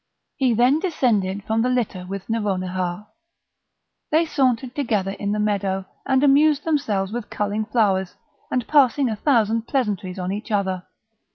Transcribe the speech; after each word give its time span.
He 0.35 0.55
then 0.55 0.79
descended 0.79 1.43
from 1.43 1.61
the 1.61 1.69
litter 1.69 2.07
with 2.07 2.27
Nouronihar; 2.27 3.05
they 4.09 4.25
sauntered 4.25 4.73
together 4.73 5.11
in 5.11 5.31
the 5.31 5.37
meadow, 5.37 5.85
and 6.07 6.23
amused 6.23 6.63
themselves 6.63 7.11
with 7.11 7.29
culling 7.29 7.65
flowers, 7.65 8.15
and 8.49 8.67
passing 8.67 9.09
a 9.11 9.15
thousand 9.15 9.67
pleasantries 9.67 10.17
on 10.17 10.31
each 10.31 10.49
other. 10.51 10.87